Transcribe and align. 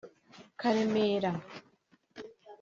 Karemera 0.59 1.31